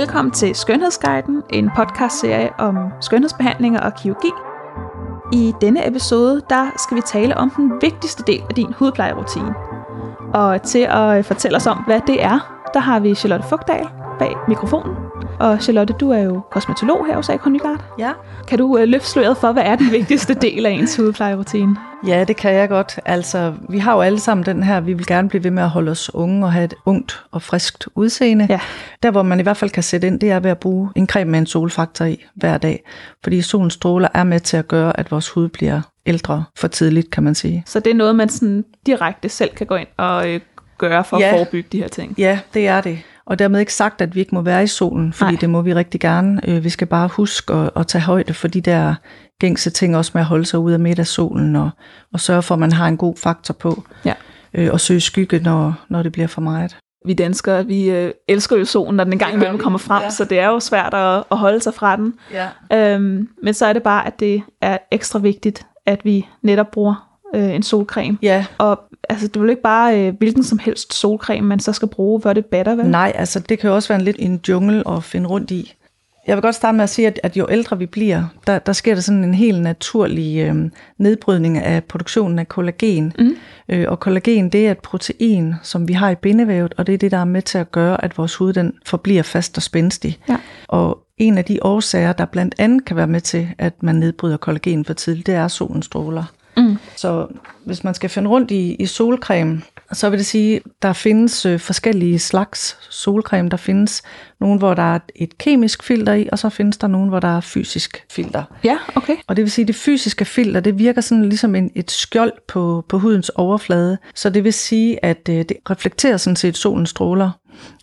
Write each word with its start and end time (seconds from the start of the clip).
Velkommen 0.00 0.32
til 0.32 0.54
Skønhedsguiden, 0.54 1.42
en 1.50 1.70
podcastserie 1.76 2.50
om 2.58 2.76
skønhedsbehandlinger 3.00 3.80
og 3.80 3.92
kirurgi. 3.94 4.30
I 5.32 5.52
denne 5.60 5.88
episode, 5.88 6.42
der 6.50 6.70
skal 6.76 6.96
vi 6.96 7.02
tale 7.06 7.36
om 7.36 7.50
den 7.50 7.72
vigtigste 7.82 8.22
del 8.26 8.42
af 8.48 8.54
din 8.54 8.72
hudplejerutine. 8.72 9.54
Og 10.34 10.62
til 10.62 10.86
at 10.90 11.26
fortælle 11.26 11.56
os 11.56 11.66
om, 11.66 11.78
hvad 11.86 12.00
det 12.06 12.22
er, 12.22 12.64
der 12.74 12.80
har 12.80 13.00
vi 13.00 13.14
Charlotte 13.14 13.48
Fugdal 13.48 13.88
bag 14.18 14.36
mikrofonen. 14.48 14.96
Og 15.40 15.62
Charlotte, 15.62 15.94
du 16.00 16.10
er 16.10 16.18
jo 16.18 16.40
kosmetolog 16.50 17.06
her 17.06 17.16
hos 17.16 17.28
Akon 17.28 17.52
Nygaard. 17.52 17.84
Ja. 17.98 18.10
Kan 18.48 18.58
du 18.58 18.78
øh, 18.78 18.88
løfte 18.88 19.08
sløret 19.08 19.36
for, 19.36 19.52
hvad 19.52 19.62
er 19.62 19.76
den 19.76 19.92
vigtigste 19.92 20.34
del 20.34 20.66
af 20.66 20.70
ens 20.70 20.96
hudplejerutine? 20.96 21.76
Ja, 22.06 22.24
det 22.24 22.36
kan 22.36 22.54
jeg 22.54 22.68
godt. 22.68 22.98
Altså, 23.04 23.54
vi 23.68 23.78
har 23.78 23.94
jo 23.94 24.00
alle 24.00 24.20
sammen 24.20 24.46
den 24.46 24.62
her, 24.62 24.80
vi 24.80 24.92
vil 24.92 25.06
gerne 25.06 25.28
blive 25.28 25.44
ved 25.44 25.50
med 25.50 25.62
at 25.62 25.68
holde 25.68 25.90
os 25.90 26.14
unge 26.14 26.46
og 26.46 26.52
have 26.52 26.64
et 26.64 26.74
ungt 26.86 27.24
og 27.30 27.42
friskt 27.42 27.88
udseende. 27.94 28.46
Ja. 28.50 28.60
Der, 29.02 29.10
hvor 29.10 29.22
man 29.22 29.40
i 29.40 29.42
hvert 29.42 29.56
fald 29.56 29.70
kan 29.70 29.82
sætte 29.82 30.06
ind, 30.06 30.20
det 30.20 30.30
er 30.30 30.40
ved 30.40 30.50
at 30.50 30.58
bruge 30.58 30.88
en 30.96 31.06
creme 31.06 31.30
med 31.30 31.38
en 31.38 31.46
solfaktor 31.46 32.04
i 32.04 32.24
hver 32.34 32.58
dag. 32.58 32.82
Fordi 33.22 33.42
solens 33.42 33.74
stråler 33.74 34.08
er 34.14 34.24
med 34.24 34.40
til 34.40 34.56
at 34.56 34.68
gøre, 34.68 34.98
at 35.00 35.10
vores 35.10 35.28
hud 35.28 35.48
bliver 35.48 35.80
ældre 36.06 36.44
for 36.58 36.68
tidligt, 36.68 37.10
kan 37.10 37.22
man 37.22 37.34
sige. 37.34 37.62
Så 37.66 37.80
det 37.80 37.90
er 37.90 37.94
noget, 37.94 38.16
man 38.16 38.28
sådan 38.28 38.64
direkte 38.86 39.28
selv 39.28 39.50
kan 39.50 39.66
gå 39.66 39.74
ind 39.74 39.88
og 39.96 40.28
øh, 40.30 40.40
gøre 40.78 41.04
for 41.04 41.16
at 41.16 41.22
Ja. 41.22 41.32
forebygge 41.32 41.68
de 41.72 41.78
her 41.78 41.88
ting. 41.88 42.14
Ja, 42.18 42.38
det 42.54 42.66
er 42.66 42.80
det. 42.80 42.98
Og 43.30 43.38
dermed 43.38 43.60
ikke 43.60 43.74
sagt, 43.74 44.00
at 44.00 44.14
vi 44.14 44.20
ikke 44.20 44.34
må 44.34 44.40
være 44.42 44.62
i 44.62 44.66
solen, 44.66 45.12
fordi 45.12 45.30
Nej. 45.32 45.40
Det 45.40 45.50
må 45.50 45.62
vi 45.62 45.74
rigtig 45.74 46.00
gerne. 46.00 46.40
Øh, 46.48 46.64
Vi 46.64 46.68
skal 46.68 46.86
bare 46.86 47.08
huske 47.08 47.52
at, 47.54 47.70
at 47.76 47.86
tage 47.86 48.02
højde 48.02 48.34
for 48.34 48.48
de 48.48 48.60
der 48.60 48.94
gængse 49.40 49.70
ting, 49.70 49.96
også 49.96 50.10
med 50.14 50.20
at 50.20 50.26
holde 50.26 50.44
sig 50.44 50.58
ude 50.58 50.74
af 50.74 50.80
midt 50.80 50.98
af 50.98 51.06
solen, 51.06 51.56
og, 51.56 51.70
og 52.12 52.20
sørge 52.20 52.42
for, 52.42 52.54
at 52.54 52.58
man 52.58 52.72
har 52.72 52.88
en 52.88 52.96
god 52.96 53.16
faktor 53.16 53.54
på, 53.54 53.82
Ja. 54.04 54.14
øh, 54.54 54.68
og 54.72 54.80
søge 54.80 55.00
skygge, 55.00 55.38
når, 55.38 55.74
når 55.88 56.02
det 56.02 56.12
bliver 56.12 56.28
for 56.28 56.40
meget. 56.40 56.76
Vi 57.06 57.14
danskere, 57.14 57.66
vi 57.66 57.90
øh, 57.90 58.12
elsker 58.28 58.56
jo 58.56 58.64
solen, 58.64 58.96
når 58.96 59.04
den 59.04 59.12
engang 59.12 59.34
imellem 59.34 59.58
kommer 59.58 59.78
frem, 59.78 60.02
ja. 60.02 60.10
så 60.10 60.24
det 60.24 60.38
er 60.40 60.46
jo 60.48 60.60
svært 60.60 60.94
at, 60.94 61.24
at 61.30 61.38
holde 61.38 61.60
sig 61.60 61.74
fra 61.74 61.96
den. 61.96 62.14
Ja. 62.32 62.48
Øhm, 62.94 63.28
men 63.42 63.54
så 63.54 63.66
er 63.66 63.72
det 63.72 63.82
bare, 63.82 64.06
at 64.06 64.20
det 64.20 64.42
er 64.62 64.78
ekstra 64.92 65.18
vigtigt, 65.18 65.66
at 65.86 66.04
vi 66.04 66.26
netop 66.42 66.70
bruger 66.70 67.08
øh, 67.34 67.54
en 67.54 67.62
solcreme. 67.62 68.18
Ja, 68.22 68.46
Og 68.58 68.80
altså, 69.08 69.28
det 69.28 69.36
er 69.36 69.40
vel 69.40 69.50
ikke 69.50 69.62
bare 69.62 70.00
øh, 70.00 70.14
hvilken 70.18 70.44
som 70.44 70.58
helst 70.58 70.94
solcreme, 70.94 71.46
man 71.46 71.60
så 71.60 71.72
skal 71.72 71.88
bruge, 71.88 72.20
hvor 72.20 72.32
det 72.32 72.46
batter, 72.46 72.74
vel? 72.74 72.86
nej, 72.86 73.12
altså 73.14 73.40
det 73.40 73.58
kan 73.58 73.68
jo 73.68 73.74
også 73.74 73.88
være 73.88 73.98
en 73.98 74.04
lidt 74.04 74.16
en 74.18 74.40
jungle 74.48 74.88
at 74.88 75.04
finde 75.04 75.28
rundt 75.28 75.50
i. 75.50 75.74
Jeg 76.26 76.36
vil 76.36 76.42
godt 76.42 76.54
starte 76.54 76.76
med 76.76 76.82
at 76.82 76.90
sige, 76.90 77.06
at, 77.06 77.20
at 77.22 77.36
jo 77.36 77.46
ældre 77.50 77.78
vi 77.78 77.86
bliver, 77.86 78.24
der, 78.46 78.58
der 78.58 78.72
sker 78.72 78.94
der 78.94 79.00
sådan 79.00 79.24
en 79.24 79.34
helt 79.34 79.62
naturlig 79.62 80.38
øh, 80.38 80.70
nedbrydning 80.98 81.58
af 81.58 81.84
produktionen 81.84 82.38
af 82.38 82.48
kollagen. 82.48 83.12
Mm. 83.18 83.36
Øh, 83.68 83.84
og 83.88 84.00
kollagen, 84.00 84.48
det 84.48 84.66
er 84.66 84.70
et 84.70 84.78
protein, 84.78 85.54
som 85.62 85.88
vi 85.88 85.92
har 85.92 86.10
i 86.10 86.14
bindevævet, 86.14 86.74
og 86.76 86.86
det 86.86 86.94
er 86.94 86.98
det, 86.98 87.10
der 87.10 87.18
er 87.18 87.24
med 87.24 87.42
til 87.42 87.58
at 87.58 87.72
gøre, 87.72 88.04
at 88.04 88.18
vores 88.18 88.34
hud 88.34 88.52
den 88.52 88.72
forbliver 88.86 89.22
fast 89.22 89.56
og 89.56 89.62
spændstig. 89.62 90.18
Ja. 90.28 90.36
Og 90.68 90.98
en 91.18 91.38
af 91.38 91.44
de 91.44 91.58
årsager, 91.62 92.12
der 92.12 92.24
blandt 92.24 92.54
andet 92.58 92.84
kan 92.84 92.96
være 92.96 93.06
med 93.06 93.20
til, 93.20 93.48
at 93.58 93.82
man 93.82 93.94
nedbryder 93.94 94.36
kollagen 94.36 94.84
for 94.84 94.94
tidligt, 94.94 95.26
det 95.26 95.34
er 95.34 95.48
solens 95.48 95.86
stråler. 95.86 96.24
Mm. 96.60 96.76
Så 96.96 97.26
hvis 97.64 97.84
man 97.84 97.94
skal 97.94 98.10
finde 98.10 98.30
rundt 98.30 98.50
i, 98.50 98.74
i 98.74 98.86
solcreme, 98.86 99.62
så 99.92 100.10
vil 100.10 100.18
det 100.18 100.26
sige, 100.26 100.60
der 100.82 100.92
findes 100.92 101.46
øh, 101.46 101.60
forskellige 101.60 102.18
slags 102.18 102.78
solcreme. 102.90 103.48
Der 103.48 103.56
findes 103.56 104.02
nogle, 104.40 104.58
hvor 104.58 104.74
der 104.74 104.94
er 104.94 104.98
et 105.14 105.38
kemisk 105.38 105.82
filter 105.82 106.12
i, 106.12 106.28
og 106.32 106.38
så 106.38 106.48
findes 106.48 106.78
der 106.78 106.86
nogle, 106.86 107.08
hvor 107.08 107.20
der 107.20 107.36
er 107.36 107.40
fysisk 107.40 108.04
filter. 108.10 108.44
Ja, 108.64 108.78
okay. 108.94 109.16
Og 109.26 109.36
det 109.36 109.42
vil 109.42 109.50
sige, 109.50 109.62
at 109.62 109.68
det 109.68 109.76
fysiske 109.76 110.24
filter, 110.24 110.60
det 110.60 110.78
virker 110.78 111.00
sådan 111.00 111.24
ligesom 111.24 111.54
en, 111.54 111.70
et 111.74 111.90
skjold 111.90 112.32
på, 112.48 112.84
på 112.88 112.98
hudens 112.98 113.28
overflade. 113.28 113.98
Så 114.14 114.30
det 114.30 114.44
vil 114.44 114.52
sige, 114.52 115.04
at 115.04 115.28
øh, 115.30 115.36
det 115.36 115.52
reflekterer 115.70 116.16
sådan 116.16 116.36
set 116.36 116.56
solens 116.56 116.90
stråler, 116.90 117.30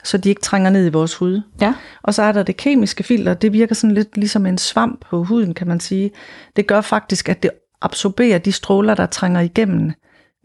så 0.04 0.18
de 0.18 0.30
ikke 0.30 0.42
trænger 0.42 0.70
ned 0.70 0.86
i 0.86 0.90
vores 0.90 1.16
hud. 1.16 1.42
Ja. 1.62 1.74
Og 2.04 2.14
så 2.14 2.22
er 2.22 2.32
der 2.32 2.44
det 2.44 2.58
kemiske 2.58 3.04
filter, 3.04 3.34
det 3.34 3.54
virker 3.54 3.76
sådan 3.76 3.94
lidt 3.94 4.18
ligesom 4.18 4.46
en 4.46 4.58
svamp 4.58 5.06
på 5.10 5.24
huden, 5.24 5.54
kan 5.54 5.68
man 5.68 5.80
sige. 5.80 6.12
Det 6.56 6.68
gør 6.68 6.82
faktisk, 6.82 7.30
at 7.30 7.44
det 7.44 7.52
absorberer 7.82 8.38
de 8.38 8.52
stråler, 8.52 8.96
der 8.96 9.06
trænger 9.06 9.42
igennem 9.42 9.92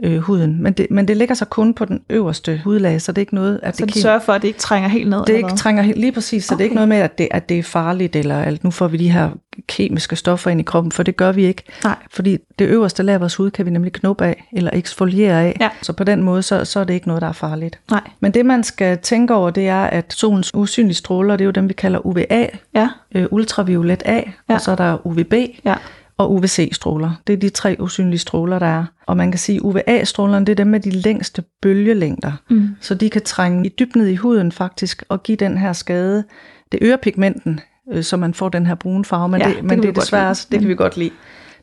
øh, 0.05 0.19
huden. 0.19 0.63
Men 0.63 0.73
det, 0.73 0.87
men 0.91 1.09
det 1.09 1.17
ligger 1.17 1.35
så 1.35 1.45
kun 1.45 1.75
på 1.75 1.85
den 1.85 2.01
øverste 2.11 2.61
hudlag, 2.65 3.01
så 3.03 3.13
det 3.13 3.19
er 3.19 3.23
ikke 3.23 3.35
noget, 3.35 3.61
at 3.63 3.77
Så 3.77 3.87
det, 3.87 3.95
det 3.95 4.03
sørger 4.03 4.19
for, 4.21 4.33
at 4.33 4.43
det 4.43 4.49
ikke 4.49 4.61
trænger 4.61 4.89
helt 4.89 5.11
ned? 5.11 5.25
det 5.27 5.35
ikke 5.37 5.57
trænger 5.57 5.83
helt 5.83 5.99
lige 5.99 6.13
præcis, 6.13 6.45
så 6.45 6.55
okay. 6.55 6.59
det 6.59 6.63
er 6.63 6.65
ikke 6.65 6.75
noget 6.75 6.89
med, 6.89 6.97
at 6.97 7.19
det, 7.19 7.29
at 7.31 7.49
det 7.49 7.59
er 7.59 7.63
farligt, 7.63 8.17
eller 8.17 8.39
at 8.39 8.65
nu 8.65 8.71
får 8.71 8.89
vi 8.89 8.97
de 8.97 9.11
her 9.11 9.31
kemiske 9.67 10.17
stoffer 10.17 10.51
ind 10.51 10.61
i 10.61 10.63
kroppen, 10.63 10.93
for 10.93 11.03
det 11.03 11.17
gør 11.17 11.33
vi 11.33 11.45
ikke. 11.45 11.63
Nej. 11.85 11.97
Fordi 12.11 12.39
det 12.59 12.67
øverste 12.69 13.03
lag 13.03 13.15
af 13.15 13.21
vores 13.21 13.35
hud 13.35 13.51
kan 13.51 13.67
vi 13.67 13.71
nemlig 13.71 13.93
knuppe 13.93 14.25
af, 14.25 14.49
eller 14.53 14.71
eksfoliere 14.75 15.43
af. 15.43 15.57
Ja. 15.61 15.69
Så 15.83 15.93
på 15.93 16.05
den 16.05 16.23
måde, 16.23 16.43
så, 16.43 16.65
så 16.65 16.81
er 16.81 16.85
det 16.85 16.95
ikke 16.95 17.07
noget, 17.09 17.23
der 17.23 17.29
er 17.29 17.33
farligt. 17.33 17.79
Nej. 17.91 18.01
Men 18.21 18.35
det, 18.35 18.47
man 18.47 18.65
skal 18.65 18.99
tænke 18.99 19.35
over, 19.35 19.51
det 19.51 19.69
er, 19.69 19.83
at 19.85 20.13
solens 20.13 20.51
usynlige 20.55 20.95
stråler, 20.95 21.37
det 21.37 21.45
er 21.45 21.47
jo 21.47 21.51
dem, 21.51 21.69
vi 21.69 21.73
kalder 21.75 22.07
UVA, 22.07 22.47
Ja. 22.75 22.89
øh, 23.15 23.27
ultraviolet 23.31 24.03
A, 24.07 24.15
ja. 24.15 24.55
og 24.55 24.61
så 24.61 24.71
er 24.71 24.77
der 24.77 25.07
UVB 25.07 25.35
Ja. 25.65 25.75
Og 26.19 26.33
UVC-stråler. 26.33 27.11
Det 27.27 27.33
er 27.33 27.37
de 27.37 27.49
tre 27.49 27.77
usynlige 27.81 28.19
stråler, 28.19 28.59
der 28.59 28.67
er. 28.67 28.85
Og 29.07 29.17
man 29.17 29.31
kan 29.33 29.39
sige, 29.39 29.57
at 29.57 29.63
UVA-strålerne, 29.63 30.47
det 30.47 30.53
er 30.53 30.57
dem 30.57 30.67
med 30.67 30.81
de 30.81 30.91
længste 30.91 31.45
bølgelængder. 31.63 32.33
Mm. 32.51 32.69
Så 32.81 32.95
de 32.95 33.11
kan 33.11 33.23
trænge 33.23 33.67
i 33.67 33.69
dybt 33.79 33.97
ned 33.97 34.07
i 34.07 34.17
huden 34.17 34.53
faktisk, 34.53 35.05
og 35.09 35.23
give 35.23 35.37
den 35.37 35.59
her 35.59 35.73
skade. 35.73 36.25
Det 36.73 36.79
øger 36.83 36.97
pigmenten, 36.97 37.61
øh, 37.93 38.03
så 38.03 38.17
man 38.17 38.35
får 38.35 38.49
den 38.49 38.67
her 38.67 38.75
brune 38.75 39.05
farve, 39.05 39.29
men 39.29 39.41
Ja, 39.41 39.49
det, 39.49 39.57
det 39.57 39.65
men 39.65 39.79
det 39.79 39.83
vi 39.83 39.89
er 39.89 39.93
desværre 39.93 40.29
også, 40.29 40.47
det 40.51 40.61
kan 40.61 40.69
vi 40.69 40.75
godt 40.75 40.97
lide. 40.97 41.11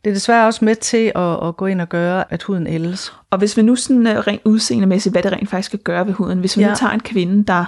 Det 0.04 0.10
er 0.10 0.14
desværre 0.14 0.48
også 0.48 0.66
med 0.66 0.76
til 0.76 1.12
at, 1.16 1.48
at 1.48 1.58
gå 1.58 1.66
ind 1.66 1.82
og 1.82 1.90
gøre, 1.90 2.34
at 2.34 2.44
huden 2.44 2.68
ældes. 2.68 3.14
Og 3.32 3.38
hvis 3.38 3.58
vi 3.58 3.62
nu 3.62 3.76
sådan 3.76 4.08
uh, 4.08 4.14
rent 4.14 4.42
udseendemæssigt, 4.46 5.14
hvad 5.14 5.24
det 5.24 5.32
rent 5.32 5.50
faktisk 5.50 5.70
skal 5.70 5.80
gøre 5.80 6.08
ved 6.08 6.14
huden, 6.14 6.40
hvis 6.40 6.58
vi 6.58 6.62
ja. 6.62 6.70
nu 6.70 6.76
tager 6.76 6.94
en 6.94 7.00
kvinde, 7.00 7.44
der 7.44 7.66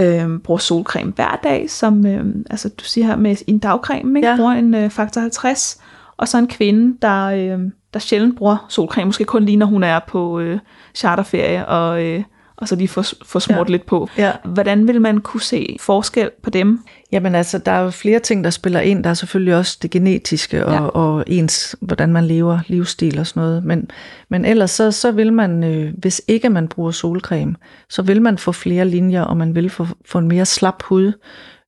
øh, 0.00 0.38
bruger 0.38 0.58
solcreme 0.58 1.12
hver 1.12 1.40
dag, 1.42 1.70
som 1.70 2.06
øh, 2.06 2.24
altså, 2.50 2.68
du 2.68 2.84
siger 2.84 3.06
her 3.06 3.16
med 3.16 3.36
en 3.46 3.58
dagcreme, 3.58 4.18
ikke? 4.18 4.28
Ja. 4.28 4.36
bruger 4.36 4.52
en 4.52 4.74
øh, 4.74 4.90
faktor 4.90 5.20
50, 5.20 5.80
og 6.16 6.28
så 6.28 6.38
en 6.38 6.48
kvinde, 6.48 6.98
der, 7.02 7.24
øh, 7.24 7.60
der 7.94 7.98
sjældent 7.98 8.36
bruger 8.36 8.66
solcreme, 8.68 9.06
måske 9.06 9.24
kun 9.24 9.44
lige 9.44 9.56
når 9.56 9.66
hun 9.66 9.82
er 9.82 9.98
på 9.98 10.40
øh, 10.40 10.58
charterferie, 10.94 11.66
og, 11.66 12.04
øh, 12.04 12.22
og 12.62 12.68
så 12.68 12.76
lige 12.76 12.88
får, 12.88 13.04
får 13.24 13.38
smurt 13.38 13.68
ja. 13.68 13.72
Lidt 13.72 13.86
på. 13.86 14.08
Ja. 14.18 14.32
Hvordan 14.44 14.88
vil 14.88 15.00
man 15.00 15.20
kunne 15.20 15.40
se 15.40 15.76
forskel 15.80 16.30
på 16.42 16.50
dem? 16.50 16.80
Jamen 17.12 17.34
altså, 17.34 17.58
der 17.58 17.72
er 17.72 17.80
jo 17.80 17.90
flere 17.90 18.18
ting, 18.18 18.44
der 18.44 18.50
spiller 18.50 18.80
ind. 18.80 19.04
Der 19.04 19.10
er 19.10 19.14
selvfølgelig 19.14 19.54
også 19.56 19.78
det 19.82 19.90
genetiske 19.90 20.66
og, 20.66 20.72
Ja. 20.72 20.80
og 20.80 21.24
ens, 21.26 21.76
hvordan 21.80 22.12
man 22.12 22.24
lever, 22.24 22.58
livsstil 22.66 23.18
og 23.18 23.26
sådan 23.26 23.42
noget. 23.42 23.64
Men, 23.64 23.90
men 24.28 24.44
ellers 24.44 24.70
så, 24.70 24.90
så 24.90 25.10
vil 25.12 25.32
man, 25.32 25.64
øh, 25.64 25.92
hvis 25.98 26.22
ikke 26.28 26.50
man 26.50 26.68
bruger 26.68 26.90
solcreme, 26.90 27.54
så 27.88 28.02
vil 28.02 28.22
man 28.22 28.38
få 28.38 28.52
flere 28.52 28.84
linjer, 28.84 29.22
og 29.22 29.36
man 29.36 29.54
vil 29.54 29.70
få, 29.70 29.86
få 30.06 30.18
en 30.18 30.28
mere 30.28 30.46
slap 30.46 30.82
hud, 30.82 31.12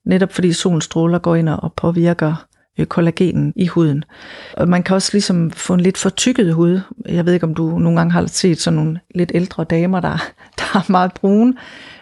netop 0.06 0.32
fordi 0.32 0.52
solens 0.52 0.84
stråler 0.84 1.18
går 1.18 1.34
ind 1.34 1.48
og 1.48 1.72
påvirker 1.76 2.46
kollagenen 2.88 3.52
i 3.56 3.66
huden. 3.66 4.04
Og 4.56 4.68
man 4.68 4.82
kan 4.82 4.94
også 4.96 5.10
ligesom 5.12 5.50
få 5.50 5.74
en 5.74 5.80
lidt 5.80 5.98
fortykket 5.98 6.54
hud. 6.54 6.80
Jeg 7.08 7.26
ved 7.26 7.32
ikke, 7.32 7.46
om 7.46 7.54
du 7.54 7.78
nogle 7.78 7.98
gange 7.98 8.12
har 8.12 8.26
set 8.26 8.60
sådan 8.60 8.76
nogle 8.76 9.00
lidt 9.14 9.32
ældre 9.34 9.64
damer, 9.64 10.00
der, 10.00 10.10
der 10.58 10.64
er 10.78 10.90
meget 10.92 11.12
brune. 11.14 11.54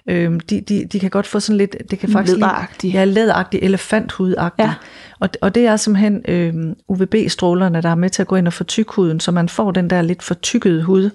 Øhm, 0.06 0.41
de, 0.41 0.61
de, 0.61 0.84
de 0.93 1.00
kan 1.00 1.11
godt 1.11 1.27
få 1.27 1.41
sådan 1.41 1.59
lidt, 1.59 1.77
det 1.91 1.99
kan 1.99 2.09
faktisk 2.09 2.37
lige- 2.37 2.41
Læderagtig. 2.47 2.93
Ja, 2.93 3.05
læderagtig, 3.05 3.61
elefanthudagtig. 3.62 4.62
Ja. 4.62 4.69
Ja. 4.69 4.75
Og, 5.21 5.28
og 5.41 5.55
det 5.55 5.66
er 5.66 5.77
simpelthen 5.77 6.22
øhm, 6.28 6.75
UVB-strålerne, 6.88 7.82
der 7.82 7.88
er 7.88 7.94
med 7.94 8.11
til 8.11 8.22
at 8.22 8.28
gå 8.28 8.37
ind 8.37 8.47
og 8.47 8.53
fortykke 8.53 8.93
huden, 8.94 9.21
så 9.21 9.32
man 9.32 9.49
får 9.49 9.71
den 9.71 9.91
der 9.91 10.03
lidt 10.03 10.22
fortykkede 10.22 10.82
hud. 10.82 11.11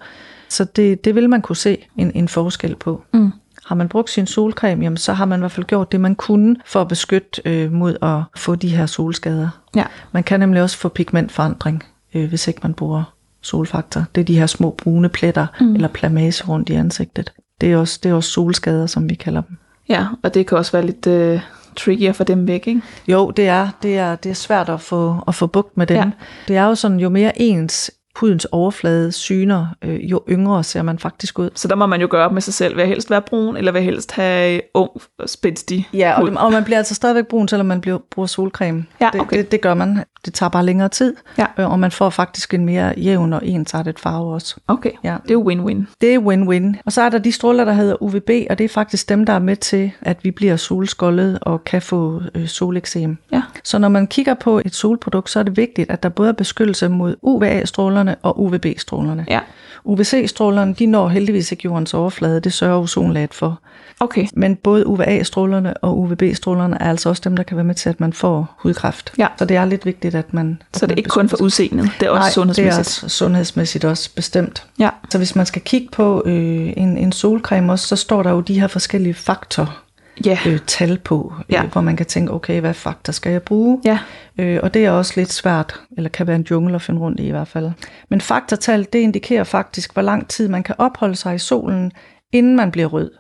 Så 0.50 0.64
det, 0.64 1.06
det 1.06 1.16
vil 1.16 1.30
man 1.30 1.42
kunne 1.42 1.56
se 1.56 1.78
en, 1.98 2.12
en 2.16 2.28
forskel 2.28 2.76
på. 2.76 3.04
Mm. 3.14 3.32
Har 3.68 3.76
man 3.76 3.90
brugt 3.90 4.10
sin 4.10 4.28
solcreme, 4.28 4.84
jamen, 4.84 4.98
så 4.98 5.14
har 5.14 5.26
man 5.26 5.40
i 5.40 5.42
hvert 5.42 5.52
fald 5.52 5.66
gjort 5.66 5.92
det, 5.92 6.02
man 6.02 6.16
kunne 6.16 6.56
for 6.66 6.82
at 6.82 6.88
beskytte 6.88 7.42
øh, 7.46 7.72
mod 7.72 7.98
at 8.02 8.40
få 8.42 8.56
de 8.56 8.68
her 8.76 8.86
solskader. 8.86 9.50
Ja. 9.76 9.84
Man 10.12 10.24
kan 10.24 10.40
nemlig 10.40 10.62
også 10.62 10.78
få 10.78 10.90
pigmentforandring, 10.90 11.84
øh, 12.14 12.30
hvis 12.30 12.48
ikke 12.48 12.60
man 12.64 12.74
bruger 12.74 13.14
solfaktor. 13.42 14.04
Det 14.16 14.22
er 14.22 14.26
de 14.26 14.40
her 14.40 14.48
små 14.48 14.76
brune 14.84 15.10
pletter 15.10 15.48
mm. 15.60 15.76
eller 15.76 15.88
plamage 15.88 16.44
rundt 16.48 16.70
i 16.70 16.74
ansigtet. 16.74 17.34
Det 17.62 17.72
er, 17.72 17.78
også, 17.78 18.00
det 18.04 18.10
er 18.10 18.14
også 18.14 18.30
solskader, 18.30 18.86
som 18.86 19.10
vi 19.10 19.16
kalder 19.16 19.42
dem. 19.42 19.58
ja, 19.90 20.06
og 20.24 20.34
det 20.34 20.48
kan 20.48 20.58
også 20.58 20.72
være 20.72 20.86
lidt 20.86 21.08
øh, 21.08 21.42
tricky 21.76 22.10
at 22.10 22.16
få 22.16 22.24
dem 22.24 22.48
væk, 22.48 22.68
ikke? 22.68 22.82
Jo, 23.08 23.32
det 23.32 23.48
er, 23.48 23.70
det 23.84 23.98
er, 23.98 24.16
det 24.16 24.30
er 24.30 24.34
svært 24.34 24.70
at 24.70 24.82
få, 24.82 25.24
at 25.28 25.36
få 25.36 25.48
bugt 25.48 25.78
med 25.78 25.88
dem. 25.88 25.98
Ja. 25.98 26.12
Det 26.48 26.58
er 26.58 26.66
jo 26.66 26.76
sådan, 26.76 27.00
jo 27.00 27.10
mere 27.10 27.42
ens 27.42 27.92
hudens 28.20 28.46
overflade 28.46 29.12
syner, 29.12 29.68
øh, 29.82 30.12
jo 30.12 30.22
yngre 30.30 30.64
ser 30.64 30.82
man 30.82 31.00
faktisk 31.00 31.40
ud. 31.40 31.50
Så 31.56 31.68
der 31.68 31.76
må 31.76 31.86
man 31.86 32.02
jo 32.02 32.08
gøre 32.12 32.26
op 32.26 32.32
med 32.32 32.42
sig 32.42 32.54
selv. 32.54 32.76
Vil 32.76 32.82
jeg 32.82 32.90
helst 32.90 33.10
være 33.10 33.22
brun, 33.22 33.58
eller 33.58 33.72
vil 33.72 33.80
jeg 33.80 33.86
helst 33.86 34.12
have 34.12 34.62
ung, 34.74 34.90
spændstig 35.26 35.90
Ja, 35.94 36.22
og, 36.22 36.28
det, 36.32 36.38
og 36.38 36.52
man 36.52 36.64
bliver 36.64 36.78
altså 36.78 36.96
stadigvæk 36.96 37.26
brun, 37.28 37.48
selvom 37.48 37.66
man 37.66 37.82
bliver, 37.82 37.98
bruger 38.12 38.28
solcreme. 38.28 38.86
Ja, 39.02 39.10
det, 39.14 39.22
okay. 39.22 39.38
det, 39.38 39.52
det 39.52 39.62
gør 39.62 39.74
man. 39.74 40.04
Det 40.26 40.34
tager 40.34 40.50
bare 40.50 40.66
længere 40.66 40.90
tid, 40.90 41.16
Ja. 41.38 41.46
øh, 41.60 41.72
og 41.72 41.80
man 41.80 41.92
får 41.92 42.10
faktisk 42.10 42.54
en 42.54 42.66
mere 42.66 42.94
jævn 42.98 43.34
og 43.34 43.46
ensartet 43.46 44.00
farve 44.00 44.34
også. 44.34 44.56
Okay, 44.68 44.92
Ja. 45.04 45.16
det 45.28 45.34
er 45.34 45.38
win-win. 45.38 45.96
Det 46.02 46.14
er 46.16 46.20
win-win. 46.20 46.82
Og 46.86 46.92
så 46.92 47.02
er 47.02 47.10
der 47.10 47.18
de 47.18 47.32
stråler, 47.32 47.66
der 47.66 47.74
hedder 47.74 48.04
UVB, 48.04 48.30
og 48.50 48.58
det 48.58 48.64
er 48.64 48.70
faktisk 48.70 49.10
dem, 49.10 49.26
der 49.26 49.34
er 49.34 49.40
med 49.40 49.56
til, 49.56 49.92
at 50.02 50.18
vi 50.24 50.32
bliver 50.32 50.56
solskoldet 50.56 51.40
og 51.42 51.64
kan 51.64 51.82
få 51.82 52.22
øh, 52.36 52.48
soleksem. 52.48 53.18
Ja. 53.32 53.42
Så 53.64 53.78
når 53.78 53.90
man 53.90 54.08
kigger 54.08 54.34
på 54.34 54.62
et 54.66 54.76
solprodukt, 54.76 55.30
så 55.30 55.40
er 55.40 55.44
det 55.44 55.58
vigtigt, 55.58 55.92
at 55.92 56.04
der 56.04 56.10
både 56.10 56.30
er 56.30 56.34
beskyttelse 56.34 56.88
mod 56.90 57.16
UVA-strålerne, 57.22 58.07
UVA-strålerne 58.08 58.16
og 58.22 58.40
UVB-strålerne. 58.40 59.26
Ja. 59.30 59.40
UVC-strålerne, 59.86 60.74
de 60.74 60.86
når 60.86 61.08
heldigvis 61.08 61.52
ikke 61.52 61.62
jordens 61.66 61.94
overflade, 61.94 62.40
det 62.40 62.54
sørger 62.54 62.80
ozonlaget 62.80 63.34
for. 63.34 63.60
Okay. 64.00 64.28
Men 64.34 64.56
både 64.56 64.88
UVA-strålerne 64.88 65.78
og 65.78 66.00
UVB-strålerne 66.00 66.78
er 66.82 66.90
altså 66.90 67.10
også 67.10 67.22
dem, 67.26 67.36
der 67.36 67.44
kan 67.44 67.58
være 67.58 67.64
med 67.64 67.76
til, 67.76 67.90
at 67.90 68.00
man 68.00 68.14
får 68.14 68.56
hudkræft. 68.58 69.14
Ja. 69.18 69.28
Så 69.38 69.46
det 69.46 69.58
er 69.58 69.66
lidt 69.66 69.86
vigtigt, 69.86 70.16
at 70.16 70.34
man... 70.34 70.62
at 70.74 70.80
Så 70.80 70.86
det 70.88 70.94
er 70.94 70.98
ikke 70.98 71.10
kun 71.10 71.30
for 71.30 71.42
udseendet, 71.42 71.92
det 72.00 72.06
er 72.06 72.10
også 72.10 72.22
Nej, 72.22 72.30
sundhedsmæssigt. 72.30 72.68
det 72.68 72.76
er 72.76 72.80
også 72.80 73.10
sundhedsmæssigt 73.10 73.86
også 73.86 74.16
bestemt. 74.16 74.66
Ja. 74.80 74.90
Så 75.10 75.18
hvis 75.18 75.36
man 75.36 75.46
skal 75.46 75.62
kigge 75.62 75.88
på 75.92 76.24
øh, 76.26 76.74
en, 76.78 76.98
en 76.98 77.12
solcreme 77.12 77.72
også, 77.72 77.88
så 77.88 77.96
står 77.96 78.24
der 78.24 78.32
jo 78.32 78.42
de 78.42 78.60
her 78.60 78.68
forskellige 78.68 79.14
faktorer 79.14 79.84
Ja. 80.26 80.40
øh, 80.48 80.60
tal 80.68 80.98
på, 81.00 81.34
øh, 81.40 81.44
Ja. 81.54 81.64
hvor 81.66 81.82
man 81.82 81.96
kan 81.96 82.06
tænke, 82.06 82.32
okay, 82.34 82.60
hvad 82.60 82.74
faktor 82.74 83.12
skal 83.14 83.32
jeg 83.32 83.42
bruge? 83.44 83.82
Ja. 83.86 84.00
Øh, 84.40 84.60
og 84.64 84.74
det 84.74 84.86
er 84.86 84.92
også 84.92 85.14
lidt 85.16 85.34
svært, 85.34 85.82
eller 85.98 86.10
kan 86.10 86.28
være 86.28 86.36
en 86.36 86.48
jungle 86.52 86.76
at 86.76 86.82
finde 86.82 87.00
rundt 87.00 87.20
i 87.20 87.28
i 87.28 87.32
hvert 87.32 87.48
fald. 87.48 87.72
Men 88.10 88.22
faktortal, 88.22 88.88
det 88.94 89.00
indikerer 89.00 89.44
faktisk, 89.44 89.94
hvor 89.94 90.02
lang 90.02 90.28
tid 90.28 90.48
man 90.48 90.64
kan 90.64 90.76
opholde 90.78 91.16
sig 91.16 91.36
i 91.36 91.40
solen, 91.40 91.92
inden 92.34 92.56
man 92.56 92.72
bliver 92.72 92.88
rød. 92.88 93.12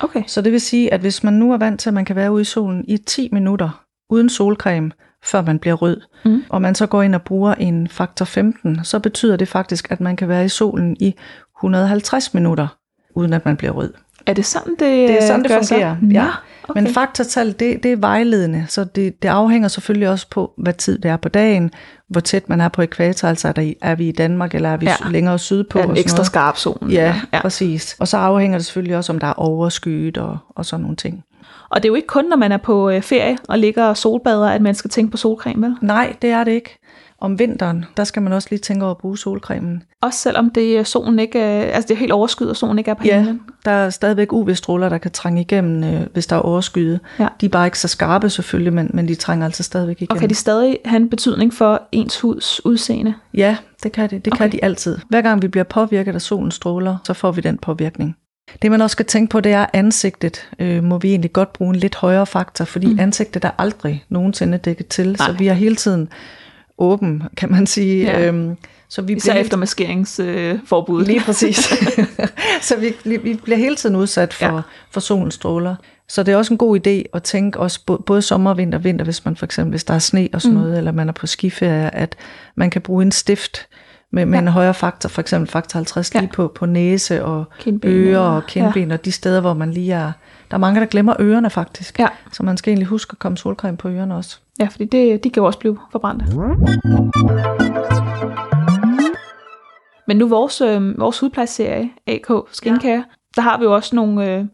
Okay. 0.00 0.22
Så 0.26 0.40
det 0.42 0.52
vil 0.52 0.60
sige, 0.60 0.92
at 0.92 1.00
hvis 1.00 1.24
man 1.24 1.32
nu 1.34 1.52
er 1.52 1.56
vant 1.56 1.80
til, 1.80 1.90
at 1.90 1.94
man 1.94 2.04
kan 2.04 2.16
være 2.16 2.32
ude 2.32 2.42
i 2.42 2.44
solen 2.44 2.84
i 2.88 2.96
10 2.96 3.28
minutter 3.32 3.84
uden 4.10 4.28
solcreme, 4.28 4.90
før 5.24 5.42
man 5.42 5.58
bliver 5.58 5.74
rød, 5.74 6.00
Mm. 6.24 6.42
og 6.48 6.62
man 6.62 6.74
så 6.74 6.86
går 6.86 7.02
ind 7.02 7.14
og 7.14 7.22
bruger 7.22 7.54
en 7.54 7.88
faktor 7.88 8.24
15, 8.24 8.84
så 8.84 8.98
betyder 8.98 9.36
det 9.36 9.48
faktisk, 9.48 9.90
at 9.90 10.00
man 10.00 10.16
kan 10.16 10.28
være 10.28 10.44
i 10.44 10.48
solen 10.48 10.96
i 11.00 11.14
150 11.58 12.34
minutter, 12.34 12.66
uden 13.14 13.32
at 13.32 13.44
man 13.44 13.56
bliver 13.56 13.72
rød. 13.72 13.92
Er 14.26 14.32
det 14.34 14.44
sådan, 14.46 14.72
det 14.72 14.80
Det 14.80 15.22
er 15.22 15.26
sådan, 15.26 15.42
det 15.42 15.50
sig? 15.50 15.68
fungerer. 15.68 15.96
Nå, 16.02 16.08
Ja. 16.12 16.26
okay. 16.68 16.82
Men 16.82 16.92
faktortal, 16.94 17.46
det, 17.52 17.82
det 17.82 17.92
er 17.92 17.96
vejledende, 17.96 18.64
så 18.68 18.84
det, 18.84 19.22
det 19.22 19.28
afhænger 19.28 19.68
selvfølgelig 19.68 20.08
også 20.08 20.26
på, 20.30 20.52
hvad 20.58 20.72
tid 20.72 20.98
det 20.98 21.10
er 21.10 21.16
på 21.16 21.28
dagen, 21.28 21.70
hvor 22.08 22.20
tæt 22.20 22.48
man 22.48 22.60
er 22.60 22.68
på 22.68 22.82
ekvator, 22.82 23.28
altså 23.28 23.48
er, 23.48 23.52
der, 23.52 23.72
er 23.82 23.94
vi 23.94 24.08
i 24.08 24.12
Danmark, 24.12 24.54
eller 24.54 24.68
er 24.68 24.76
vi 24.76 24.86
Ja. 24.86 24.94
længere 25.10 25.38
sydpå? 25.38 25.78
er 25.78 25.82
og 25.82 25.88
den 25.88 25.96
sådan 25.96 26.02
ekstra 26.04 26.16
noget. 26.16 26.26
skarp 26.26 26.56
zone? 26.56 26.92
Ja, 26.92 27.02
ja. 27.06 27.14
ja, 27.32 27.40
præcis. 27.42 27.96
Og 28.00 28.08
så 28.08 28.16
afhænger 28.16 28.58
det 28.58 28.64
selvfølgelig 28.66 28.96
også, 28.96 29.12
om 29.12 29.18
der 29.18 29.26
er 29.26 29.32
overskyet 29.32 30.18
og, 30.18 30.38
og 30.50 30.66
sådan 30.66 30.82
nogle 30.82 30.96
ting. 30.96 31.24
Og 31.70 31.82
det 31.82 31.88
er 31.88 31.90
jo 31.90 31.94
ikke 31.94 32.06
kun, 32.08 32.24
når 32.24 32.36
man 32.36 32.52
er 32.52 32.56
på 32.56 32.90
øh, 32.90 33.02
ferie 33.02 33.38
og 33.48 33.58
ligger 33.58 33.84
og 33.84 33.96
solbader, 33.96 34.48
at 34.50 34.62
man 34.62 34.74
skal 34.74 34.90
tænke 34.90 35.10
på 35.10 35.16
solcreme, 35.16 35.66
vel? 35.66 35.76
Nej, 35.80 36.16
det 36.22 36.30
er 36.30 36.44
det 36.44 36.52
ikke. 36.52 36.78
Om 37.20 37.38
vinteren, 37.38 37.84
der 37.96 38.04
skal 38.04 38.22
man 38.22 38.32
også 38.32 38.48
lige 38.50 38.60
tænke 38.60 38.84
over 38.84 38.90
at 38.90 38.98
bruge 38.98 39.18
solcremen. 39.18 39.82
Også 40.02 40.18
selvom 40.18 40.50
det 40.50 40.78
er 40.78 40.82
solen 40.82 41.18
ikke 41.18 41.38
er, 41.40 41.60
altså 41.62 41.88
det 41.88 41.94
er 41.94 41.98
helt 41.98 42.12
overskyet, 42.12 42.50
og 42.50 42.56
solen 42.56 42.78
ikke 42.78 42.90
er 42.90 42.94
på 42.94 43.04
Ja, 43.04 43.16
himlen. 43.16 43.40
der 43.64 43.70
er 43.70 43.90
stadigvæk 43.90 44.32
UV-stråler, 44.32 44.88
der 44.88 44.98
kan 44.98 45.10
trænge 45.10 45.40
igennem, 45.40 45.84
øh, 45.94 46.06
hvis 46.12 46.26
der 46.26 46.36
er 46.36 46.40
overskyet. 46.40 47.00
Ja. 47.18 47.28
De 47.40 47.46
er 47.46 47.50
bare 47.50 47.66
ikke 47.66 47.78
så 47.78 47.88
skarpe 47.88 48.30
selvfølgelig, 48.30 48.72
men, 48.72 48.90
men 48.94 49.08
de 49.08 49.14
trænger 49.14 49.44
altså 49.46 49.62
stadigvæk 49.62 49.96
igennem. 50.02 50.16
Og 50.16 50.20
kan 50.20 50.30
de 50.30 50.34
stadig 50.34 50.78
have 50.84 50.96
en 50.96 51.10
betydning 51.10 51.54
for 51.54 51.82
ens 51.92 52.20
huds 52.20 52.64
udseende? 52.66 53.14
Ja, 53.34 53.56
det 53.82 53.92
kan 53.92 54.10
de. 54.10 54.18
Det 54.18 54.32
Okay. 54.32 54.38
kan 54.44 54.52
de 54.52 54.64
altid. 54.64 54.98
Hver 55.08 55.22
gang 55.22 55.42
vi 55.42 55.48
bliver 55.48 55.64
påvirket 55.64 56.14
af 56.14 56.22
solens 56.22 56.54
stråler, 56.54 56.96
så 57.04 57.12
får 57.14 57.32
vi 57.32 57.40
den 57.40 57.58
påvirkning. 57.58 58.16
Det 58.62 58.70
man 58.70 58.80
også 58.82 58.92
skal 58.94 59.06
tænke 59.06 59.30
på, 59.30 59.40
det 59.40 59.52
er 59.52 59.66
ansigtet. 59.72 60.48
Øh, 60.58 60.84
må 60.84 60.98
vi 60.98 61.08
egentlig 61.10 61.32
godt 61.32 61.52
bruge 61.52 61.74
en 61.74 61.76
lidt 61.80 61.96
højere 61.96 62.26
faktor, 62.26 62.64
fordi 62.64 62.86
Mm. 62.86 62.98
ansigtet 63.00 63.44
er 63.44 63.50
aldrig 63.58 64.04
nogensinde 64.08 64.58
dækket 64.58 64.86
til, 64.88 65.06
Nej. 65.06 65.16
så 65.16 65.32
vi 65.38 65.46
er 65.48 65.52
hele 65.52 65.76
tiden 65.76 66.08
åben, 66.78 67.22
kan 67.36 67.50
man 67.50 67.66
sige. 67.66 68.04
Ja. 68.04 68.26
Øhm, 68.26 68.56
så 68.88 69.02
vi 69.02 69.12
Især 69.12 69.32
bliver 69.32 69.42
efter 69.42 69.56
maskeringsforbuddet. 69.56 71.08
Øh. 71.08 71.12
Lige 71.12 71.20
præcis. 71.20 71.56
så 72.68 72.76
vi, 73.04 73.16
vi 73.16 73.40
bliver 73.44 73.56
hele 73.58 73.76
tiden 73.76 73.96
udsat 73.96 74.34
for, 74.34 74.46
Ja. 74.46 74.60
for 74.90 75.00
solens 75.00 75.34
stråler. 75.34 75.74
Så 76.08 76.22
det 76.22 76.32
er 76.32 76.36
også 76.36 76.54
en 76.54 76.58
god 76.58 76.86
idé 76.86 77.02
at 77.14 77.22
tænke 77.22 77.58
også 77.58 77.80
både 78.06 78.22
sommer, 78.22 78.54
vinter, 78.54 78.78
vinter, 78.78 79.04
hvis 79.04 79.24
man 79.24 79.36
for 79.36 79.44
eksempel, 79.44 79.70
hvis 79.70 79.84
der 79.84 79.94
er 79.94 79.98
sne 79.98 80.28
og 80.32 80.42
sådan 80.42 80.56
mm. 80.56 80.62
noget, 80.62 80.78
eller 80.78 80.92
man 80.92 81.08
er 81.08 81.12
på 81.12 81.26
skiferie, 81.26 81.94
at 81.94 82.16
man 82.54 82.70
kan 82.70 82.82
bruge 82.82 83.02
en 83.02 83.12
stift 83.12 83.66
med, 84.16 84.26
med 84.26 84.32
Ja. 84.38 84.42
ja. 84.42 84.42
en 84.42 84.48
højere 84.52 84.74
faktor, 84.74 85.08
for 85.08 85.20
eksempel 85.20 85.50
faktor 85.50 85.78
50 85.78 86.14
Ja. 86.14 86.20
lige 86.20 86.30
på, 86.34 86.52
på 86.54 86.66
næse 86.66 87.24
og 87.24 87.44
Kindben, 87.58 87.90
ører 87.90 88.22
ja. 88.22 88.36
og 88.36 88.46
kindben, 88.46 88.90
og 88.90 89.04
de 89.04 89.12
steder, 89.12 89.40
hvor 89.40 89.54
man 89.54 89.70
lige 89.70 89.92
er... 89.92 90.12
Der 90.50 90.54
er 90.54 90.58
mange, 90.58 90.80
der 90.80 90.86
glemmer 90.86 91.14
ørerne 91.20 91.50
faktisk. 91.50 91.98
Ja. 91.98 92.06
Så 92.32 92.42
man 92.42 92.56
skal 92.56 92.70
egentlig 92.70 92.86
huske 92.86 93.12
at 93.12 93.18
komme 93.18 93.38
solcreme 93.38 93.76
på 93.76 93.88
ørerne 93.88 94.16
også. 94.16 94.38
Ja, 94.60 94.66
fordi 94.66 94.84
det, 94.84 95.24
de 95.24 95.30
kan 95.30 95.40
jo 95.40 95.46
også 95.46 95.58
blive 95.58 95.78
forbrændte. 95.92 96.26
Men 100.08 100.16
nu 100.16 100.28
vores, 100.28 100.60
øh, 100.60 100.98
vores 100.98 101.18
hudplejeserie, 101.20 101.90
AK 102.06 102.26
Skincare, 102.52 102.92
ja. 102.92 103.02
der 103.36 103.42
har 103.42 103.58
vi 103.58 103.64
jo 103.64 103.74
også 103.74 103.96
nogle 103.96 104.30
øh, 104.30 104.44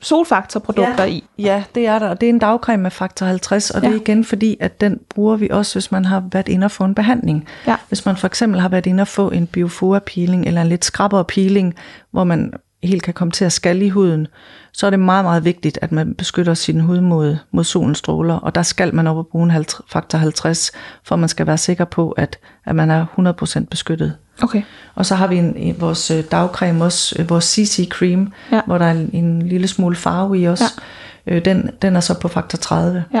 solfaktorprodukter 0.00 1.04
Ja. 1.04 1.10
i. 1.10 1.24
Ja, 1.38 1.64
det 1.74 1.86
er 1.86 1.98
der, 1.98 2.08
og 2.08 2.20
det 2.20 2.26
er 2.26 2.30
en 2.30 2.38
dagcreme 2.38 2.82
med 2.82 2.90
faktor 2.90 3.26
50, 3.26 3.70
og 3.70 3.80
det 3.82 3.88
Ja. 3.88 3.92
er 3.92 3.96
igen 4.00 4.24
fordi, 4.24 4.56
at 4.60 4.80
den 4.80 5.00
bruger 5.08 5.36
vi 5.36 5.48
også, 5.50 5.74
hvis 5.74 5.92
man 5.92 6.04
har 6.04 6.24
været 6.32 6.48
inde 6.48 6.64
og 6.64 6.70
få 6.70 6.84
en 6.84 6.94
behandling. 6.94 7.46
Ja. 7.66 7.76
Hvis 7.88 8.06
man 8.06 8.16
for 8.16 8.26
eksempel 8.26 8.60
har 8.60 8.68
været 8.68 8.86
inde 8.86 9.00
og 9.00 9.08
få 9.08 9.30
en 9.30 9.46
biofoa 9.46 9.98
peeling 9.98 10.46
eller 10.46 10.62
en 10.62 10.68
lidt 10.68 10.84
skrappere 10.84 11.24
peeling, 11.24 11.74
hvor 12.10 12.24
man 12.24 12.52
helt 12.82 13.02
kan 13.02 13.14
komme 13.14 13.32
til 13.32 13.44
at 13.44 13.52
skalle 13.52 13.84
i 13.86 13.88
huden, 13.88 14.26
så 14.72 14.86
er 14.86 14.90
det 14.90 15.00
meget, 15.00 15.24
meget 15.24 15.44
vigtigt, 15.44 15.78
at 15.82 15.92
man 15.92 16.14
beskytter 16.14 16.54
sin 16.54 16.80
hud 16.80 17.00
mod, 17.00 17.36
mod 17.50 17.64
solens 17.64 17.98
stråler, 17.98 18.34
og 18.34 18.54
der 18.54 18.62
skal 18.62 18.94
man 18.94 19.06
op 19.06 19.16
og 19.16 19.26
bruge 19.26 19.44
en 19.44 19.50
halv- 19.50 19.66
faktor 19.88 20.18
50, 20.18 20.72
for 21.04 21.16
man 21.16 21.28
skal 21.28 21.46
være 21.46 21.58
sikker 21.58 21.84
på, 21.84 22.10
at, 22.10 22.38
at 22.66 22.74
man 22.76 22.90
er 22.90 23.06
100% 23.06 23.66
beskyttet. 23.70 24.16
Okay. 24.42 24.62
Og 24.94 25.06
så 25.06 25.14
har 25.14 25.26
vi 25.26 25.36
en, 25.36 25.76
vores 25.80 26.10
øh, 26.10 26.24
dagcreme 26.30 26.84
også, 26.84 27.16
øh, 27.18 27.30
vores 27.30 27.44
CC 27.44 27.88
Cream, 27.88 28.32
Ja. 28.52 28.60
hvor 28.66 28.78
der 28.78 28.84
er 28.86 28.90
en, 28.92 29.10
en 29.12 29.42
lille 29.48 29.68
smule 29.68 29.96
farve 29.96 30.38
i 30.38 30.44
også. 30.44 30.64
Ja. 31.26 31.34
Øh, 31.36 31.44
den, 31.44 31.70
den 31.82 31.96
er 31.96 32.00
så 32.00 32.20
på 32.20 32.28
faktor 32.28 32.56
30. 32.56 33.04
Ja. 33.14 33.20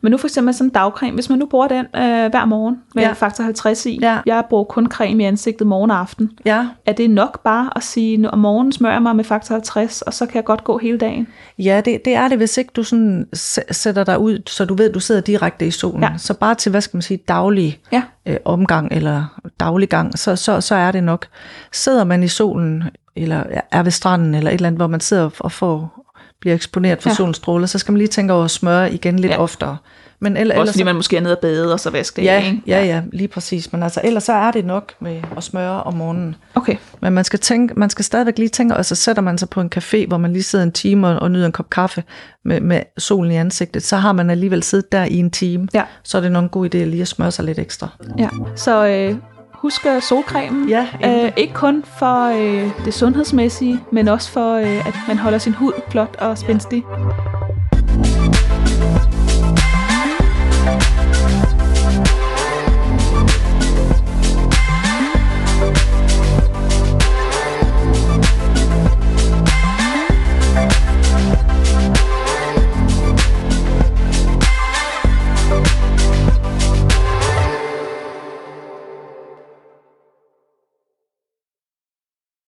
Men 0.00 0.10
nu 0.12 0.18
for 0.18 0.26
eksempel 0.26 0.54
sådan 0.54 0.66
en 0.66 0.70
dagcreme, 0.72 1.14
hvis 1.14 1.28
man 1.30 1.38
nu 1.38 1.46
bruger 1.46 1.68
den 1.68 1.86
øh, 1.96 2.30
hver 2.30 2.44
morgen 2.44 2.76
med 2.94 3.02
ja. 3.02 3.12
Faktor 3.12 3.44
50 3.44 3.86
i, 3.86 3.98
Ja. 4.02 4.18
jeg 4.26 4.44
bruger 4.50 4.64
kun 4.64 4.86
creme 4.90 5.22
i 5.22 5.26
ansigtet 5.26 5.66
morgen 5.66 5.90
og 5.90 5.98
aften. 5.98 6.30
Ja, 6.44 6.66
Er 6.86 6.92
det 6.92 7.10
nok 7.10 7.42
bare 7.42 7.70
at 7.76 7.82
sige, 7.82 8.18
at 8.26 8.30
om 8.30 8.38
morgenen 8.38 8.72
smører 8.72 8.92
jeg 8.92 9.02
mig 9.02 9.16
med 9.16 9.24
faktor 9.24 9.54
50, 9.54 10.02
og 10.02 10.14
så 10.14 10.26
kan 10.26 10.34
jeg 10.36 10.44
godt 10.44 10.64
gå 10.64 10.78
hele 10.78 10.98
dagen? 10.98 11.28
ja 11.58 11.82
det, 11.84 12.04
det 12.04 12.14
er 12.14 12.28
det, 12.28 12.36
hvis 12.38 12.58
ikke 12.58 12.70
du 12.76 12.82
sådan 12.82 13.26
sætter 13.70 14.04
dig 14.04 14.18
ud, 14.18 14.38
så 14.46 14.64
du 14.64 14.74
ved, 14.74 14.92
du 14.92 15.00
sidder 15.00 15.20
direkte 15.20 15.66
i 15.66 15.70
solen. 15.70 16.02
Ja. 16.02 16.10
Så 16.18 16.34
bare 16.34 16.54
til, 16.54 16.70
hvad 16.70 16.80
skal 16.80 16.96
man 16.96 17.02
sige, 17.02 17.18
daglig 17.28 17.78
Ja. 17.92 18.02
Øh, 18.26 18.36
omgang 18.44 18.88
eller 18.92 19.40
daglig 19.60 19.88
gang, 19.88 20.18
så, 20.18 20.36
så, 20.36 20.60
så 20.60 20.74
er 20.74 20.92
det 20.92 21.04
nok. 21.04 21.26
Sidder 21.72 22.04
man 22.04 22.22
i 22.22 22.28
solen, 22.28 22.84
eller 23.16 23.44
er 23.70 23.82
ved 23.82 23.90
stranden, 23.90 24.34
eller 24.34 24.50
et 24.50 24.54
eller 24.54 24.66
andet, 24.66 24.78
hvor 24.78 24.86
man 24.86 25.00
sidder 25.00 25.30
og 25.40 25.52
får, 25.52 26.04
bliver 26.40 26.54
eksponeret 26.54 27.02
for 27.02 27.10
Ja. 27.10 27.14
solens 27.14 27.36
stråler, 27.36 27.66
så 27.66 27.78
skal 27.78 27.92
man 27.92 27.98
lige 27.98 28.08
tænke 28.08 28.32
over 28.32 28.44
at 28.44 28.50
smøre 28.50 28.92
igen 28.94 29.18
lidt 29.18 29.32
ja. 29.32 29.38
oftere. 29.38 29.76
Men 30.22 30.36
eller, 30.36 30.58
Også 30.60 30.72
fordi 30.72 30.82
man 30.82 30.94
måske 30.94 31.16
er 31.16 31.20
nede 31.20 31.36
og 31.36 31.40
bade, 31.42 31.72
og 31.72 31.80
så 31.80 31.90
vaske 31.90 32.16
det 32.16 32.24
ja, 32.24 32.34
af, 32.34 32.46
ikke? 32.46 32.62
ja, 32.66 32.84
ja, 32.84 33.02
lige 33.12 33.28
præcis. 33.28 33.72
Men 33.72 33.82
altså, 33.82 34.00
ellers 34.04 34.22
så 34.24 34.32
er 34.32 34.50
det 34.50 34.64
nok 34.64 34.92
med 35.00 35.20
at 35.36 35.42
smøre 35.42 35.82
om 35.82 35.94
morgenen. 35.94 36.34
Okay. 36.54 36.76
Men 37.00 37.12
man 37.12 37.24
skal, 37.24 37.38
tænke, 37.38 37.74
man 37.74 37.90
skal 37.90 38.04
stadigvæk 38.04 38.38
lige 38.38 38.48
tænke, 38.48 38.76
og 38.76 38.84
så 38.84 38.94
sætter 38.94 39.22
man 39.22 39.38
sig 39.38 39.48
på 39.48 39.60
en 39.60 39.70
café, 39.76 40.06
hvor 40.06 40.16
man 40.16 40.32
lige 40.32 40.42
sidder 40.42 40.64
en 40.64 40.72
time 40.72 41.08
og, 41.08 41.18
og 41.18 41.30
nyder 41.30 41.46
en 41.46 41.52
kop 41.52 41.70
kaffe 41.70 42.04
med, 42.44 42.60
med 42.60 42.80
solen 42.98 43.32
i 43.32 43.36
ansigtet, 43.36 43.82
så 43.82 43.96
har 43.96 44.12
man 44.12 44.30
alligevel 44.30 44.62
siddet 44.62 44.92
der 44.92 45.04
i 45.04 45.16
en 45.16 45.30
time. 45.30 45.68
Ja. 45.74 45.82
Så 46.04 46.18
er 46.18 46.22
det 46.22 46.32
nok 46.32 46.42
en 46.42 46.48
god 46.48 46.74
idé 46.74 46.78
lige 46.78 47.02
at 47.02 47.08
smøre 47.08 47.30
sig 47.30 47.44
lidt 47.44 47.58
ekstra. 47.58 47.88
Ja. 48.18 48.28
Så 48.56 48.86
øh, 48.86 49.16
husk 49.54 49.86
øh, 49.86 50.02
solcremen. 50.02 50.68
Ja, 50.68 50.86
Øh, 51.04 51.32
ikke 51.36 51.54
kun 51.54 51.84
for 51.98 52.26
øh, 52.26 52.70
det 52.84 52.94
sundhedsmæssige, 52.94 53.80
men 53.92 54.08
også 54.08 54.30
for, 54.30 54.54
øh, 54.54 54.88
at 54.88 54.94
man 55.08 55.18
holder 55.18 55.38
sin 55.38 55.52
hud 55.52 55.72
flot 55.90 56.16
og 56.18 56.38
spændstig. 56.38 56.84